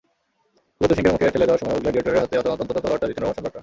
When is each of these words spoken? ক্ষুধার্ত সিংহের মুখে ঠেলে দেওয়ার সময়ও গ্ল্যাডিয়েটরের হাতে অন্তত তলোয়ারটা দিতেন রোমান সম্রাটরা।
ক্ষুধার্ত 0.77 0.93
সিংহের 0.97 1.13
মুখে 1.15 1.33
ঠেলে 1.33 1.47
দেওয়ার 1.47 1.61
সময়ও 1.61 1.81
গ্ল্যাডিয়েটরের 1.83 2.19
হাতে 2.23 2.35
অন্তত 2.53 2.69
তলোয়ারটা 2.83 3.07
দিতেন 3.09 3.21
রোমান 3.23 3.35
সম্রাটরা। 3.37 3.59